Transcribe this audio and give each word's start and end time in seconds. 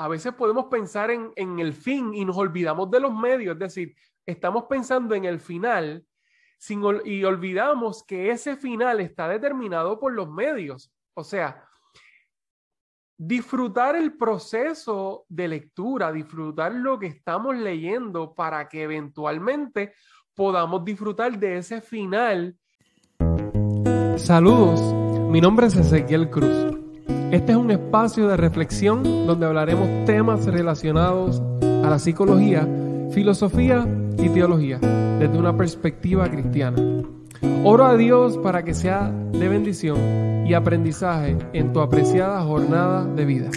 a 0.00 0.08
veces 0.08 0.32
podemos 0.32 0.64
pensar 0.70 1.10
en, 1.10 1.58
el 1.58 1.74
fin 1.74 2.14
y 2.14 2.24
nos 2.24 2.38
olvidamos 2.38 2.90
de 2.90 3.00
los 3.00 3.14
medios, 3.14 3.52
es 3.52 3.58
decir, 3.58 3.94
estamos 4.24 4.64
pensando 4.64 5.14
en 5.14 5.26
el 5.26 5.38
final 5.38 6.02
y 7.04 7.22
olvidamos 7.24 8.02
que 8.04 8.30
ese 8.30 8.56
final 8.56 9.00
está 9.00 9.28
determinado 9.28 10.00
por 10.00 10.14
los 10.14 10.30
medios. 10.30 10.90
O 11.12 11.22
sea, 11.22 11.62
disfrutar 13.18 13.94
el 13.94 14.16
proceso 14.16 15.26
de 15.28 15.48
lectura, 15.48 16.10
disfrutar 16.10 16.72
lo 16.72 16.98
que 16.98 17.08
estamos 17.08 17.54
leyendo 17.56 18.34
para 18.34 18.70
que 18.70 18.84
eventualmente 18.84 19.92
podamos 20.34 20.82
disfrutar 20.82 21.38
de 21.38 21.58
ese 21.58 21.82
final. 21.82 22.56
Saludos, 24.16 24.80
mi 25.28 25.42
nombre 25.42 25.66
es 25.66 25.76
Ezequiel 25.76 26.30
Cruz. 26.30 26.79
Este 27.30 27.52
es 27.52 27.58
un 27.58 27.70
espacio 27.70 28.26
de 28.26 28.36
reflexión 28.36 29.04
donde 29.04 29.46
hablaremos 29.46 30.04
temas 30.04 30.46
relacionados 30.46 31.40
a 31.62 31.88
la 31.88 32.00
psicología, 32.00 32.66
filosofía 33.12 33.86
y 34.18 34.28
teología 34.30 34.78
desde 34.78 35.38
una 35.38 35.56
perspectiva 35.56 36.28
cristiana. 36.28 36.82
Oro 37.62 37.86
a 37.86 37.96
Dios 37.96 38.36
para 38.38 38.64
que 38.64 38.74
sea 38.74 39.12
de 39.32 39.48
bendición 39.48 40.44
y 40.44 40.54
aprendizaje 40.54 41.36
en 41.52 41.72
tu 41.72 41.80
apreciada 41.80 42.42
jornada 42.42 43.04
de 43.04 43.24
vida. 43.24 43.50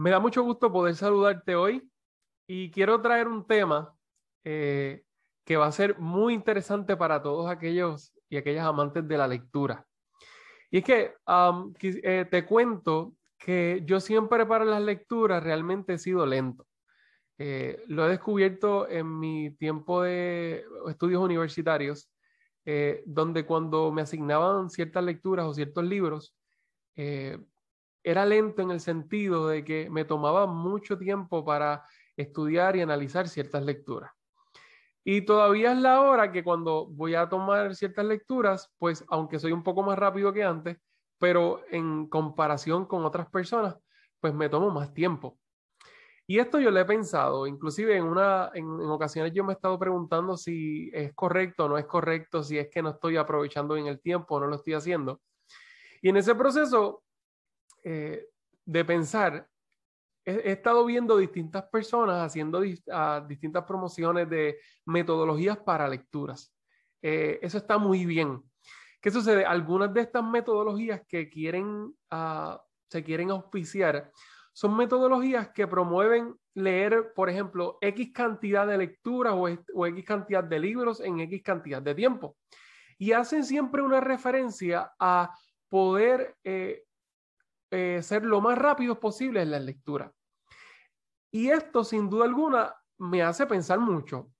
Me 0.00 0.08
da 0.08 0.18
mucho 0.18 0.42
gusto 0.42 0.72
poder 0.72 0.94
saludarte 0.94 1.54
hoy 1.54 1.86
y 2.46 2.70
quiero 2.70 3.02
traer 3.02 3.28
un 3.28 3.46
tema 3.46 3.94
eh, 4.44 5.04
que 5.44 5.58
va 5.58 5.66
a 5.66 5.72
ser 5.72 5.98
muy 5.98 6.32
interesante 6.32 6.96
para 6.96 7.22
todos 7.22 7.50
aquellos 7.50 8.14
y 8.30 8.38
aquellas 8.38 8.64
amantes 8.64 9.06
de 9.06 9.18
la 9.18 9.28
lectura. 9.28 9.86
Y 10.70 10.78
es 10.78 10.84
que 10.84 11.12
eh, 11.82 12.26
te 12.30 12.46
cuento 12.46 13.14
que 13.36 13.82
yo 13.84 14.00
siempre 14.00 14.46
para 14.46 14.64
las 14.64 14.80
lecturas 14.80 15.44
realmente 15.44 15.92
he 15.92 15.98
sido 15.98 16.24
lento. 16.24 16.66
Eh, 17.36 17.84
lo 17.88 18.06
he 18.06 18.08
descubierto 18.08 18.88
en 18.88 19.18
mi 19.18 19.50
tiempo 19.50 20.00
de 20.00 20.64
estudios 20.88 21.22
universitarios, 21.22 22.10
donde 23.04 23.44
cuando 23.44 23.92
me 23.92 24.00
asignaban 24.00 24.70
ciertas 24.70 25.04
lecturas 25.04 25.44
o 25.44 25.52
ciertos 25.52 25.84
libros, 25.84 26.34
era 28.02 28.24
lento 28.24 28.62
en 28.62 28.70
el 28.70 28.80
sentido 28.80 29.48
de 29.48 29.64
que 29.64 29.90
me 29.90 30.04
tomaba 30.04 30.46
mucho 30.46 30.98
tiempo 30.98 31.44
para 31.44 31.84
estudiar 32.16 32.76
y 32.76 32.80
analizar 32.80 33.28
ciertas 33.28 33.64
lecturas. 33.64 34.10
Y 35.04 35.22
todavía 35.22 35.72
es 35.72 35.78
la 35.78 36.02
hora 36.02 36.30
que 36.30 36.44
cuando 36.44 36.86
voy 36.86 37.14
a 37.14 37.28
tomar 37.28 37.74
ciertas 37.74 38.04
lecturas, 38.04 38.72
pues 38.78 39.04
aunque 39.08 39.38
soy 39.38 39.52
un 39.52 39.62
poco 39.62 39.82
más 39.82 39.98
rápido 39.98 40.32
que 40.32 40.44
antes, 40.44 40.78
pero 41.18 41.62
en 41.70 42.06
comparación 42.08 42.86
con 42.86 43.04
otras 43.04 43.28
personas, 43.28 43.76
pues 44.20 44.34
me 44.34 44.48
tomo 44.48 44.70
más 44.70 44.92
tiempo. 44.92 45.38
Y 46.26 46.38
esto 46.38 46.60
yo 46.60 46.70
lo 46.70 46.78
he 46.78 46.84
pensado, 46.84 47.46
inclusive 47.46 47.96
en, 47.96 48.04
una, 48.04 48.52
en, 48.54 48.64
ocasiones 48.82 49.32
yo 49.32 49.42
me 49.42 49.52
he 49.52 49.56
estado 49.56 49.78
preguntando 49.78 50.36
si 50.36 50.88
es 50.92 51.12
correcto 51.12 51.64
o 51.64 51.68
no 51.68 51.76
es 51.76 51.86
correcto, 51.86 52.44
si 52.44 52.56
es 52.56 52.68
que 52.68 52.82
no 52.82 52.90
estoy 52.90 53.16
aprovechando 53.16 53.74
bien 53.74 53.88
el 53.88 54.00
tiempo 54.00 54.36
o 54.36 54.40
no 54.40 54.46
lo 54.46 54.54
estoy 54.54 54.74
haciendo. 54.74 55.20
Y 56.00 56.08
en 56.10 56.18
ese 56.18 56.36
proceso 56.36 57.02
eh, 57.84 58.26
de 58.64 58.84
pensar, 58.84 59.48
he, 60.24 60.52
estado 60.52 60.84
viendo 60.84 61.16
distintas 61.16 61.64
personas 61.64 62.22
haciendo 62.22 62.60
distintas 62.60 63.64
promociones 63.64 64.28
de 64.28 64.58
metodologías 64.86 65.58
para 65.58 65.88
lecturas. 65.88 66.54
Eh, 67.02 67.38
eso 67.42 67.58
está 67.58 67.78
muy 67.78 68.04
bien. 68.04 68.42
¿Qué 69.00 69.10
sucede? 69.10 69.44
Algunas 69.44 69.92
de 69.94 70.02
estas 70.02 70.24
metodologías 70.24 71.02
que 71.08 71.28
quieren, 71.28 71.94
ah, 72.10 72.62
se 72.88 73.02
quieren 73.02 73.30
auspiciar 73.30 74.10
son 74.52 74.76
metodologías 74.76 75.48
que 75.50 75.66
promueven 75.66 76.34
leer, 76.54 77.12
por 77.14 77.30
ejemplo, 77.30 77.78
X 77.80 78.12
cantidad 78.12 78.66
de 78.66 78.78
lecturas 78.78 79.32
o, 79.34 79.48
o, 79.74 79.86
X 79.86 80.04
cantidad 80.04 80.44
de 80.44 80.58
libros 80.58 81.00
en 81.00 81.20
X 81.20 81.42
cantidad 81.42 81.80
de 81.80 81.94
tiempo. 81.94 82.36
Y 82.98 83.12
hacen 83.12 83.44
siempre 83.44 83.80
una 83.80 84.00
referencia 84.00 84.92
a 84.98 85.34
poder 85.70 86.36
eh, 86.44 86.84
eh, 87.70 88.00
ser 88.02 88.24
lo 88.24 88.40
más 88.40 88.58
rápido 88.58 88.98
posible 88.98 89.42
en 89.42 89.50
la 89.50 89.60
lectura. 89.60 90.12
Y 91.30 91.50
esto, 91.50 91.84
sin 91.84 92.10
duda 92.10 92.24
alguna, 92.24 92.74
me 92.98 93.22
hace 93.22 93.46
pensar 93.46 93.78
mucho. 93.78 94.30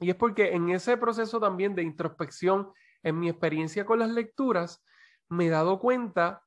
Y 0.00 0.10
es 0.10 0.16
porque 0.16 0.52
en 0.52 0.70
ese 0.70 0.96
proceso 0.96 1.38
también 1.38 1.74
de 1.74 1.82
introspección, 1.82 2.72
en 3.02 3.18
mi 3.18 3.28
experiencia 3.28 3.84
con 3.84 3.98
las 3.98 4.10
lecturas, 4.10 4.84
me 5.28 5.46
he 5.46 5.50
dado 5.50 5.78
cuenta 5.78 6.42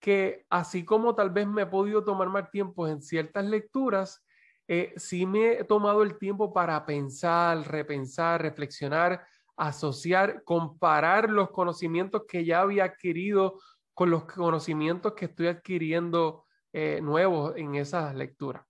que 0.00 0.44
así 0.50 0.84
como 0.84 1.14
tal 1.14 1.30
vez 1.30 1.46
me 1.46 1.62
he 1.62 1.66
podido 1.66 2.04
tomar 2.04 2.28
más 2.28 2.50
tiempo 2.50 2.86
en 2.86 3.00
ciertas 3.00 3.44
lecturas, 3.46 4.22
eh, 4.68 4.92
sí 4.96 5.26
me 5.26 5.52
he 5.54 5.64
tomado 5.64 6.02
el 6.02 6.18
tiempo 6.18 6.52
para 6.52 6.84
pensar, 6.84 7.66
repensar, 7.66 8.42
reflexionar, 8.42 9.26
asociar, 9.56 10.42
comparar 10.44 11.30
los 11.30 11.50
conocimientos 11.50 12.24
que 12.28 12.44
ya 12.44 12.60
había 12.60 12.84
adquirido 12.84 13.60
con 13.94 14.10
los 14.10 14.24
conocimientos 14.24 15.14
que 15.14 15.26
estoy 15.26 15.46
adquiriendo 15.46 16.44
eh, 16.72 17.00
nuevos 17.00 17.56
en 17.56 17.76
esas 17.76 18.14
lecturas. 18.14 18.66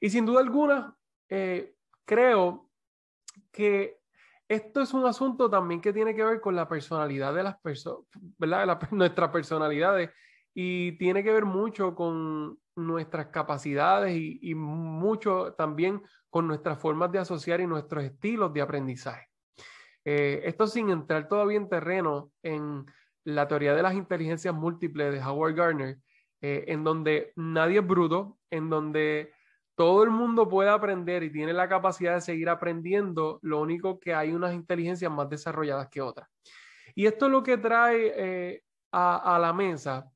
Y 0.00 0.10
sin 0.10 0.26
duda 0.26 0.40
alguna, 0.40 0.96
eh, 1.28 1.74
creo 2.04 2.70
que 3.52 4.00
esto 4.48 4.80
es 4.80 4.92
un 4.92 5.06
asunto 5.06 5.48
también 5.48 5.80
que 5.80 5.92
tiene 5.92 6.14
que 6.14 6.24
ver 6.24 6.40
con 6.40 6.54
la 6.56 6.68
personalidad 6.68 7.34
de 7.34 7.42
las 7.42 7.60
personas, 7.60 8.06
¿verdad? 8.38 8.80
Nuestras 8.90 9.30
personalidades 9.30 10.10
y 10.54 10.92
tiene 10.92 11.24
que 11.24 11.32
ver 11.32 11.44
mucho 11.44 11.94
con 11.94 12.58
nuestras 12.76 13.26
capacidades 13.26 14.16
y, 14.16 14.54
mucho 14.54 15.54
también 15.54 16.02
con 16.30 16.46
nuestras 16.46 16.78
formas 16.78 17.10
de 17.12 17.18
asociar 17.18 17.60
y 17.60 17.66
nuestros 17.66 18.04
estilos 18.04 18.52
de 18.52 18.62
aprendizaje. 18.62 19.28
Eh, 20.04 20.42
esto 20.44 20.66
sin 20.66 20.90
entrar 20.90 21.28
todavía 21.28 21.56
en 21.56 21.68
terreno 21.68 22.30
en 22.42 22.84
la 23.24 23.48
teoría 23.48 23.74
de 23.74 23.82
las 23.82 23.94
inteligencias 23.94 24.54
múltiples 24.54 25.12
de 25.12 25.22
Howard 25.22 25.54
Gardner, 25.54 25.98
eh, 26.40 26.64
en 26.68 26.84
donde 26.84 27.32
nadie 27.36 27.78
es 27.78 27.86
bruto, 27.86 28.38
en 28.50 28.68
donde 28.68 29.32
todo 29.74 30.04
el 30.04 30.10
mundo 30.10 30.48
puede 30.48 30.70
aprender 30.70 31.22
y 31.22 31.32
tiene 31.32 31.52
la 31.52 31.68
capacidad 31.68 32.14
de 32.14 32.20
seguir 32.20 32.48
aprendiendo, 32.48 33.38
lo 33.42 33.60
único 33.60 33.98
que 33.98 34.14
hay 34.14 34.32
unas 34.32 34.54
inteligencias 34.54 35.10
más 35.10 35.28
desarrolladas 35.28 35.88
que 35.88 36.00
otras. 36.00 36.28
Y 36.94 37.06
esto 37.06 37.26
es 37.26 37.32
lo 37.32 37.42
que 37.42 37.58
trae 37.58 38.12
eh, 38.14 38.62
a, 38.92 39.34
a 39.34 39.38
la 39.38 39.52
mesa, 39.52 40.08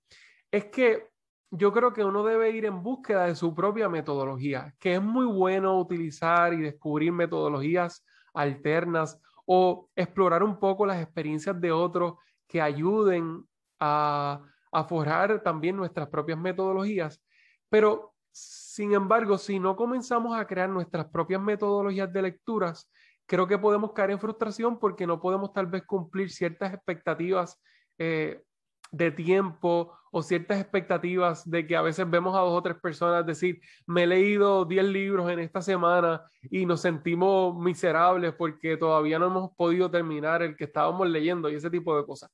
es 0.50 0.66
que 0.66 1.08
yo 1.50 1.72
creo 1.72 1.92
que 1.92 2.04
uno 2.04 2.22
debe 2.22 2.50
ir 2.50 2.66
en 2.66 2.82
búsqueda 2.82 3.25
de 3.25 3.34
su 3.34 3.54
propia 3.54 3.88
metodología, 3.88 4.75
que 4.78 4.94
es 4.94 5.02
muy 5.02 5.25
bueno 5.25 5.78
utilizar 5.78 6.52
y 6.52 6.60
descubrir 6.60 7.10
metodologías 7.10 8.04
alternas 8.34 9.20
o 9.46 9.88
explorar 9.96 10.42
un 10.42 10.58
poco 10.58 10.84
las 10.84 11.02
experiencias 11.02 11.58
de 11.58 11.72
otros 11.72 12.14
que 12.48 12.60
ayuden 12.60 13.47
a, 13.78 14.42
forjar 14.88 15.42
también 15.42 15.76
nuestras 15.76 16.09
propias 16.09 16.38
metodologías. 16.38 17.22
Pero, 17.69 18.14
sin 18.31 18.92
embargo, 18.92 19.38
si 19.38 19.59
no 19.59 19.76
comenzamos 19.76 20.38
a 20.38 20.47
crear 20.47 20.69
nuestras 20.69 21.06
propias 21.06 21.41
metodologías 21.41 22.12
de 22.12 22.22
lecturas, 22.22 22.91
creo 23.26 23.47
que 23.47 23.58
podemos 23.58 23.92
caer 23.92 24.12
en 24.12 24.20
frustración 24.20 24.78
porque 24.78 25.06
no 25.06 25.20
podemos 25.20 25.53
tal 25.53 25.66
vez 25.66 25.84
cumplir 25.84 26.31
ciertas 26.31 26.72
expectativas 26.75 27.60
eh, 27.98 28.42
de 28.91 29.10
tiempo 29.10 29.99
o 30.10 30.22
ciertas 30.22 30.60
expectativas 30.60 31.49
de 31.49 31.66
que 31.66 31.76
a 31.76 31.82
veces 31.82 32.09
vemos 32.09 32.34
a 32.37 32.41
dos 32.41 32.56
o 32.56 32.62
tres 32.62 32.76
personas 32.81 33.26
decir, 33.26 33.60
me 33.87 34.04
he 34.04 34.06
leído 34.06 34.65
10 34.65 34.84
libros 34.87 35.31
en 35.31 35.38
esta 35.38 35.61
semana 35.61 36.23
y 36.50 36.67
nos 36.67 36.81
sentimos 36.81 37.56
miserables 37.58 38.35
porque 38.35 38.76
todavía 38.76 39.19
no 39.19 39.26
hemos 39.26 39.50
podido 39.55 39.90
terminar 39.90 40.43
el 40.43 40.56
que 40.56 40.64
estábamos 40.64 41.08
leyendo 41.08 41.50
y 41.50 41.56
ese 41.56 41.70
tipo 41.70 41.96
de 41.96 42.06
cosas. 42.06 42.31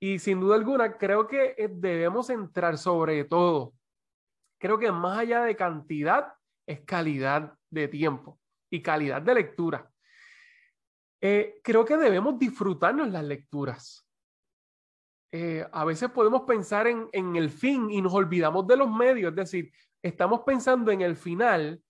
Y 0.00 0.18
sin 0.18 0.40
duda 0.40 0.54
alguna, 0.56 0.96
creo 0.96 1.26
que 1.26 1.54
eh, 1.56 1.68
debemos 1.70 2.30
entrar 2.30 2.78
sobre 2.78 3.24
todo, 3.24 3.74
creo 4.58 4.78
que 4.78 4.92
más 4.92 5.18
allá 5.18 5.42
de 5.42 5.56
cantidad, 5.56 6.32
es 6.66 6.80
calidad 6.82 7.54
de 7.70 7.88
tiempo 7.88 8.38
y 8.70 8.82
calidad 8.82 9.22
de 9.22 9.34
lectura. 9.34 9.90
Eh, 11.20 11.60
creo 11.64 11.84
que 11.84 11.96
debemos 11.96 12.38
disfrutarnos 12.38 13.08
las 13.08 13.24
lecturas. 13.24 14.07
Eh, 15.30 15.66
a 15.72 15.84
veces 15.84 16.10
podemos 16.10 16.42
pensar 16.42 16.86
en, 16.86 17.36
el 17.36 17.50
fin 17.50 17.90
y 17.90 18.00
nos 18.00 18.14
olvidamos 18.14 18.66
de 18.66 18.76
los 18.76 18.90
medios, 18.90 19.30
es 19.30 19.36
decir, 19.36 19.72
estamos 20.02 20.40
pensando 20.40 20.90
en 20.90 21.02
el 21.02 21.16
final 21.16 21.82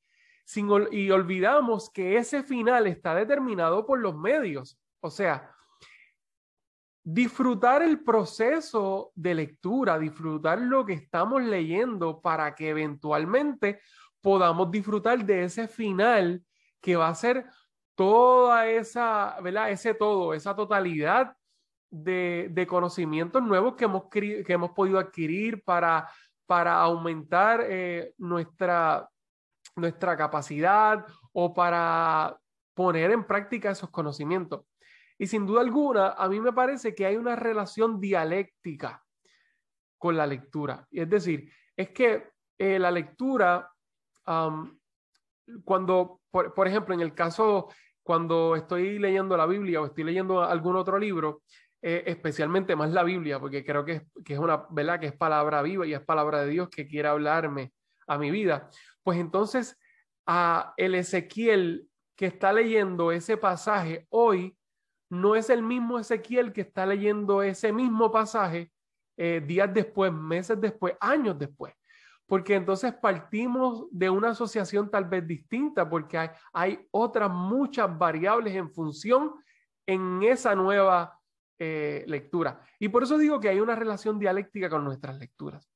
y 0.90 1.10
olvidamos 1.10 1.90
que 1.90 2.16
ese 2.16 2.42
final 2.42 2.86
está 2.86 3.14
determinado 3.14 3.86
por 3.86 4.00
los 4.00 4.16
medios. 4.16 4.80
O 5.00 5.10
sea, 5.10 5.54
disfrutar 7.04 7.82
el 7.82 8.02
proceso 8.02 9.12
de 9.14 9.34
lectura, 9.34 9.98
disfrutar 9.98 10.58
lo 10.58 10.84
que 10.84 10.94
estamos 10.94 11.42
leyendo 11.42 12.20
para 12.20 12.54
que 12.54 12.70
eventualmente 12.70 13.80
podamos 14.20 14.70
disfrutar 14.70 15.24
de 15.24 15.44
ese 15.44 15.68
final 15.68 16.42
que 16.80 16.96
va 16.96 17.08
a 17.08 17.14
ser 17.14 17.44
toda 17.94 18.66
esa, 18.68 19.36
¿verdad? 19.42 19.70
Ese 19.70 19.94
todo, 19.94 20.34
esa 20.34 20.56
totalidad 20.56 21.36
de, 21.90 22.66
conocimientos 22.68 23.42
nuevos 23.42 23.74
que 23.74 23.84
hemos, 23.84 24.08
que 24.10 24.44
hemos 24.48 24.70
podido 24.70 24.98
adquirir 24.98 25.62
para, 25.62 26.08
para 26.46 26.74
aumentar 26.80 27.64
eh, 27.68 28.14
nuestra, 28.18 29.08
nuestra 29.76 30.16
capacidad 30.16 31.04
o 31.32 31.52
para 31.52 32.38
poner 32.74 33.10
en 33.10 33.24
práctica 33.24 33.70
esos 33.70 33.90
conocimientos. 33.90 34.64
Y 35.18 35.26
sin 35.26 35.46
duda 35.46 35.62
alguna, 35.62 36.10
a 36.10 36.28
mí 36.28 36.40
me 36.40 36.52
parece 36.52 36.94
que 36.94 37.04
hay 37.04 37.16
una 37.16 37.34
relación 37.34 38.00
dialéctica 38.00 39.02
con 39.98 40.16
la 40.16 40.26
lectura. 40.26 40.86
Es 40.90 41.10
decir, 41.10 41.52
es 41.76 41.90
que 41.90 42.30
eh, 42.56 42.78
la 42.78 42.90
lectura, 42.90 43.70
cuando, 45.64 46.20
por, 46.30 46.68
ejemplo, 46.68 46.94
en 46.94 47.00
el 47.00 47.14
caso, 47.14 47.68
cuando 48.02 48.54
estoy 48.56 48.98
leyendo 48.98 49.36
la 49.36 49.46
Biblia 49.46 49.80
o 49.80 49.86
estoy 49.86 50.04
leyendo 50.04 50.42
algún 50.42 50.76
otro 50.76 50.98
libro, 50.98 51.42
eh, 51.80 52.02
especialmente 52.06 52.74
más 52.74 52.90
la 52.90 53.04
Biblia, 53.04 53.38
porque 53.38 53.64
creo 53.64 53.84
que 53.84 53.92
es, 53.92 54.02
que 54.24 54.34
es 54.34 54.38
una, 54.38 54.66
¿verdad? 54.70 54.98
Que 54.98 55.06
es 55.06 55.16
palabra 55.16 55.62
viva 55.62 55.86
y 55.86 55.94
es 55.94 56.00
palabra 56.00 56.42
de 56.42 56.50
Dios 56.50 56.68
que 56.68 56.88
quiere 56.88 57.08
hablarme 57.08 57.72
a 58.06 58.18
mi 58.18 58.30
vida. 58.32 58.68
Pues 59.04 59.18
entonces, 59.18 59.78
a 60.26 60.74
el 60.76 60.94
Ezequiel 60.96 61.88
que 62.16 62.26
está 62.26 62.52
leyendo 62.52 63.12
ese 63.12 63.36
pasaje 63.36 64.06
hoy, 64.10 64.58
no 65.08 65.36
es 65.36 65.50
el 65.50 65.62
mismo 65.62 65.98
Ezequiel 65.98 66.52
que 66.52 66.62
está 66.62 66.84
leyendo 66.84 67.42
ese 67.42 67.72
mismo 67.72 68.10
pasaje 68.10 68.72
eh, 69.16 69.42
días 69.44 69.72
después, 69.72 70.12
meses 70.12 70.60
después, 70.60 70.94
años 71.00 71.38
después. 71.38 71.74
Porque 72.26 72.56
entonces 72.56 72.92
partimos 72.92 73.86
de 73.90 74.10
una 74.10 74.30
asociación 74.30 74.90
tal 74.90 75.04
vez 75.04 75.26
distinta, 75.26 75.88
porque 75.88 76.18
hay, 76.18 76.30
hay 76.52 76.88
otras 76.90 77.30
muchas 77.30 77.96
variables 77.96 78.54
en 78.54 78.70
función 78.70 79.32
en 79.86 80.22
esa 80.22 80.54
nueva 80.54 81.17
eh, 81.58 82.04
lectura. 82.06 82.60
Y 82.78 82.88
por 82.88 83.02
eso 83.02 83.18
digo 83.18 83.40
que 83.40 83.48
hay 83.48 83.60
una 83.60 83.74
relación 83.74 84.18
dialéctica 84.18 84.70
con 84.70 84.84
nuestras 84.84 85.18
lecturas. 85.18 85.68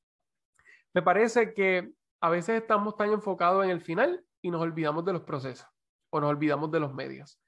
Me 0.94 1.02
parece 1.02 1.54
que 1.54 1.92
a 2.20 2.30
veces 2.30 2.62
estamos 2.62 2.96
tan 2.96 3.10
enfocados 3.10 3.64
en 3.64 3.70
el 3.70 3.80
final 3.80 4.24
y 4.40 4.50
nos 4.50 4.60
olvidamos 4.60 5.04
de 5.04 5.12
los 5.12 5.22
procesos 5.22 5.66
o 6.10 6.20
nos 6.20 6.30
olvidamos 6.30 6.70
de 6.70 6.80
los 6.80 6.94
medios. 6.94 7.40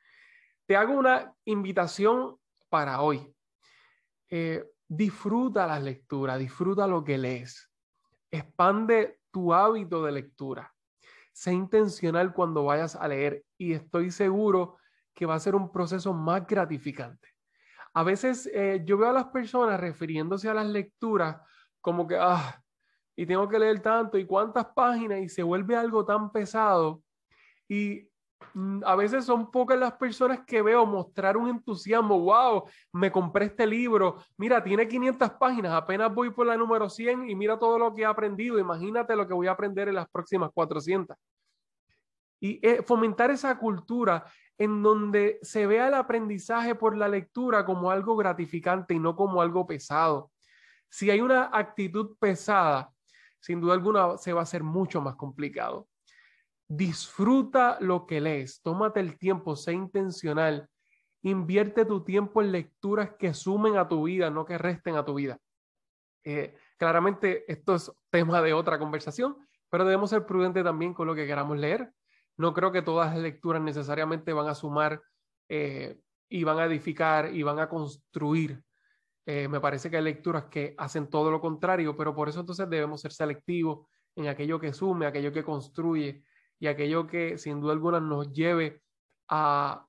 Te 0.67 0.77
hago 0.77 0.95
una 0.95 1.33
invitación 1.45 2.37
para 2.69 3.03
hoy. 3.03 3.33
Eh, 4.31 4.65
disfruta 4.89 5.67
la 5.67 5.79
lectura, 5.79 6.37
disfruta 6.37 6.87
lo 6.87 7.05
que 7.05 7.19
lees. 7.19 7.71
Expande 8.31 9.21
tu 9.31 9.53
hábito 9.53 10.05
de 10.05 10.13
lectura. 10.13 10.75
Sé 11.33 11.53
intencional 11.53 12.33
cuando 12.33 12.65
vayas 12.65 12.97
a 12.97 13.07
leer 13.07 13.45
y 13.59 13.75
estoy 13.75 14.11
seguro 14.11 14.79
que 15.13 15.27
va 15.27 15.35
a 15.35 15.41
ser 15.41 15.55
un 15.55 15.71
proceso 15.71 16.13
más 16.13 16.47
gratificante. 16.47 17.34
A 17.95 18.03
veces 18.03 18.51
eh, 18.53 18.83
yo 18.85 18.99
veo 18.99 19.11
a 19.11 19.13
las 19.13 19.27
personas 19.27 19.81
refiriéndose 19.81 20.49
a 20.49 20.55
las 20.55 20.67
lecturas 20.67 21.37
como 21.81 22.07
que, 22.07 22.17
ah, 22.19 22.61
y 23.17 23.27
tengo 23.27 23.49
que 23.49 23.59
leer 23.59 23.81
tanto 23.81 24.19
y 24.19 24.27
cuántas 24.27 24.67
páginas 24.75 25.21
y 25.21 25.29
se 25.29 25.43
vuelve 25.43 25.77
algo 25.77 26.05
tan 26.05 26.33
pesado. 26.33 27.03
Y 27.69 28.09
Mm, 28.53 28.83
a 28.85 28.95
veces 28.97 29.25
son 29.25 29.51
pocas 29.51 29.79
las 29.79 29.93
personas 29.95 30.41
que 30.47 30.63
veo 30.63 30.85
mostrar 30.87 31.37
un 31.37 31.49
entusiasmo, 31.49 32.21
wow, 32.21 32.65
me 32.93 33.11
compré 33.11 33.47
este 33.47 33.67
libro, 33.67 34.19
mira, 34.37 34.63
tiene 34.63 34.87
500 34.87 35.31
páginas, 35.33 35.73
apenas 35.73 36.13
voy 36.15 36.31
por 36.31 36.47
la 36.47 36.57
número 36.57 36.89
100 36.89 37.29
y 37.29 37.35
mira 37.35 37.59
todo 37.59 37.79
lo 37.79 37.95
que 37.95 38.03
he 38.03 38.07
aprendido, 38.07 38.59
imagínate 38.59 39.17
lo 39.17 39.27
que 39.27 39.35
voy 39.35 39.47
a 39.47 39.53
aprender 39.53 39.89
en 39.89 39.97
las 39.97 40.09
próximas 40.09 40.51
400. 40.53 41.17
Y 42.41 42.61
eh, 42.67 42.83
fomentar 42.83 43.31
esa 43.31 43.59
cultura 43.59 44.25
en 44.59 44.83
donde 44.83 45.39
se 45.43 45.67
vea 45.67 45.89
el 45.89 45.95
aprendizaje 45.95 46.75
por 46.75 46.97
la 46.97 47.09
lectura 47.09 47.65
como 47.65 47.91
algo 47.91 48.17
gratificante 48.17 48.95
y 48.95 48.99
no 48.99 49.17
como 49.17 49.43
algo 49.43 49.67
pesado. 49.67 50.31
Si 50.89 51.11
hay 51.11 51.21
una 51.21 51.51
actitud 51.53 52.17
pesada, 52.19 52.93
sin 53.41 53.61
duda 53.61 53.75
alguna 53.75 54.17
se 54.17 54.33
va 54.33 54.41
a 54.41 54.45
hacer 54.45 54.63
mucho 54.63 55.01
más 55.01 55.17
complicado. 55.17 55.89
Disfruta 56.69 57.79
lo 57.81 58.07
que 58.07 58.21
lees, 58.21 58.63
tómate 58.63 59.01
el 59.01 59.19
tiempo, 59.19 59.57
sé 59.57 59.73
intencional, 59.73 60.69
invierte 61.23 61.85
tu 61.85 62.05
tiempo 62.05 62.43
en 62.43 62.53
lecturas 62.53 63.13
que 63.19 63.35
sumen 63.35 63.77
a 63.77 63.89
tu 63.89 64.05
vida, 64.05 64.31
no 64.31 64.45
que 64.45 64.57
resten 64.57 64.97
a 64.97 65.05
tu 65.05 65.15
vida. 65.15 65.39
Eh, 66.23 66.55
claramente 66.79 67.45
esto 67.53 67.75
es 67.75 67.93
tema 68.11 68.41
de 68.41 68.55
otra 68.55 68.79
conversación, 68.79 69.37
pero 69.69 69.85
debemos 69.85 70.11
ser 70.11 70.25
prudentes 70.25 70.65
también 70.65 70.95
con 70.95 71.07
lo 71.07 71.15
que 71.15 71.27
queramos 71.27 71.59
leer. 71.59 71.93
No 72.37 72.53
creo 72.53 72.73
que 72.73 72.83
todas 72.83 73.15
las 73.15 73.23
lecturas 73.23 73.63
necesariamente 73.63 74.33
van 74.33 74.49
a 74.49 74.55
sumar 74.55 75.03
eh, 75.49 76.01
y 76.29 76.45
van 76.45 76.59
a 76.59 76.65
edificar 76.65 77.35
y 77.35 77.43
van 77.43 77.59
a 77.59 77.69
construir. 77.69 78.63
Eh, 79.27 79.49
me 79.49 79.61
parece 79.61 79.91
que 79.91 79.97
hay 79.97 80.05
lecturas 80.05 80.45
que 80.45 80.75
hacen 80.77 81.09
todo 81.09 81.31
lo 81.31 81.41
contrario, 81.41 81.97
pero 81.97 82.15
por 82.15 82.29
eso 82.29 82.41
entonces 82.41 82.69
debemos 82.69 83.01
ser 83.01 83.13
selectivos 83.13 83.87
en 84.17 84.29
aquello 84.29 84.61
que 84.61 84.73
sume, 84.73 85.07
aquello 85.07 85.33
que 85.33 85.43
construye, 85.43 86.25
y 86.59 86.67
aquello 86.67 87.07
que 87.07 87.39
sin 87.39 87.61
duda 87.61 87.73
alguna 87.73 88.01
nos 88.01 88.33
lleve 88.33 88.83
a, 89.29 89.87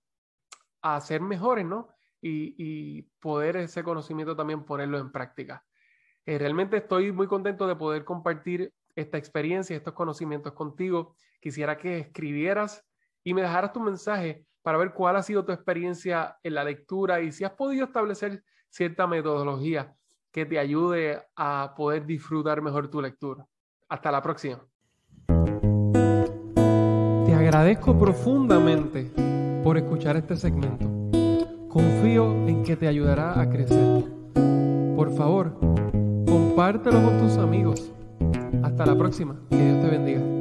a 0.81 1.01
ser 1.01 1.21
mejores, 1.21 1.65
¿no? 1.65 1.89
Y, 2.21 3.03
poder 3.21 3.57
ese 3.57 3.83
conocimiento 3.83 4.35
también 4.35 4.65
ponerlo 4.65 4.97
en 4.97 5.11
práctica. 5.11 5.63
Eh, 6.25 6.37
realmente 6.37 6.77
estoy 6.77 7.11
muy 7.11 7.27
contento 7.27 7.67
de 7.67 7.75
poder 7.75 8.03
compartir 8.03 8.73
esta 8.95 9.17
experiencia, 9.17 9.75
estos 9.75 9.93
conocimientos 9.93 10.53
contigo. 10.53 11.15
Quisiera 11.39 11.77
que 11.77 11.99
escribieras 11.99 12.85
y 13.23 13.33
me 13.33 13.41
dejaras 13.41 13.73
tu 13.73 13.79
mensaje 13.79 14.45
para 14.61 14.77
ver 14.77 14.93
cuál 14.93 15.15
ha 15.15 15.23
sido 15.23 15.45
tu 15.45 15.51
experiencia 15.51 16.37
en 16.43 16.55
la 16.55 16.63
lectura 16.63 17.21
y 17.21 17.31
si 17.31 17.43
has 17.43 17.51
podido 17.51 17.85
establecer 17.85 18.43
cierta 18.69 19.07
metodología 19.07 19.95
que 20.31 20.45
te 20.45 20.59
ayude 20.59 21.23
a 21.35 21.73
poder 21.77 22.05
disfrutar 22.05 22.61
mejor 22.61 22.89
tu 22.89 23.01
lectura. 23.01 23.45
Hasta 23.87 24.11
la 24.11 24.21
próxima 24.21 24.65
agradezco 27.45 27.97
profundamente 27.97 29.11
por 29.63 29.77
escuchar 29.77 30.17
este 30.17 30.35
segmento. 30.35 30.89
Confío 31.69 32.47
en 32.47 32.63
que 32.63 32.75
te 32.75 32.87
ayudará 32.87 33.39
a 33.39 33.49
crecer. 33.49 34.03
Por 34.95 35.15
favor, 35.15 35.57
compártelo 36.25 37.01
con 37.03 37.19
tus 37.19 37.37
amigos. 37.37 37.94
Hasta 38.75 38.85
la 38.87 38.97
próxima. 38.97 39.37
Que 39.49 39.55
Dios 39.55 39.81
te 39.81 39.87
bendiga. 39.87 40.34